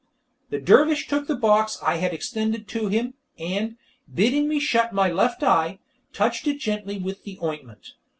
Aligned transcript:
The 0.49 0.59
dervish 0.59 1.07
took 1.07 1.27
the 1.27 1.35
box 1.35 1.77
I 1.83 1.97
had 1.97 2.11
extended 2.11 2.67
to 2.69 2.87
him, 2.87 3.13
and, 3.37 3.77
bidding 4.11 4.47
me 4.49 4.59
shut 4.59 4.93
my 4.93 5.11
left 5.11 5.43
eye, 5.43 5.77
touched 6.11 6.47
it 6.47 6.57
gently 6.57 6.97
with 6.97 7.23
the 7.23 7.37
ointment. 7.43 7.89